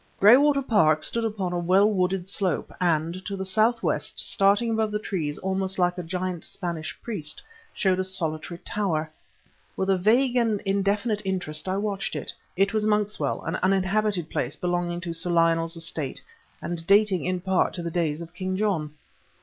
[0.19, 4.97] Graywater Park stood upon a well wooded slope, and, to the southwest, starting above the
[4.97, 7.39] trees almost like a giant Spanish priest,
[7.71, 9.11] showed a solitary tower.
[9.77, 12.33] With a vague and indefinite interest I watched it.
[12.57, 16.19] It was Monkswell, an uninhabited place belonging to Sir Lionel's estate
[16.63, 18.95] and dating, in part, to the days of King John.